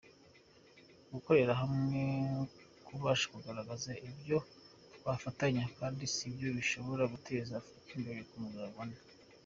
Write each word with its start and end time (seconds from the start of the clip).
Gukorera 1.13 1.53
hamwe, 1.61 2.01
kubasha 2.85 3.25
kugaragaza 3.33 3.91
ibyo 4.09 4.37
twafatanya, 4.95 5.63
kandi 5.77 6.03
nibyo 6.19 6.47
bishobora 6.57 7.03
guteza 7.13 7.51
Afurika 7.61 7.89
imbere 7.97 8.19
nk’umugabane. 8.27 8.95